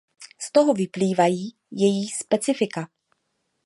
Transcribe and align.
Z 0.39 0.51
toho 0.51 0.73
vyplývají 0.73 1.55
její 1.71 2.07
specifika. 2.09 2.89